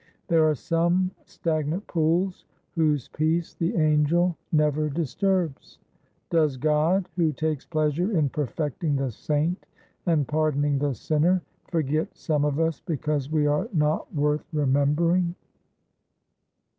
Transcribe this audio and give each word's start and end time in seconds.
There 0.29 0.49
are 0.49 0.55
some 0.55 1.11
stagnant 1.25 1.85
pools 1.85 2.45
whose 2.71 3.07
peace 3.09 3.53
the 3.53 3.75
Angel 3.77 4.35
never 4.51 4.89
disturbs. 4.89 5.77
Does 6.31 6.57
GOD, 6.57 7.07
who 7.17 7.31
takes 7.31 7.65
pleasure 7.67 8.17
in 8.17 8.29
perfecting 8.29 8.95
the 8.95 9.11
saint 9.11 9.67
and 10.07 10.27
pardoning 10.27 10.79
the 10.79 10.95
sinner, 10.95 11.43
forget 11.67 12.17
some 12.17 12.45
of 12.45 12.59
us 12.59 12.81
because 12.83 13.29
we 13.29 13.45
are 13.45 13.69
not 13.73 14.11
worth 14.11 14.47
remembering?" 14.51 15.35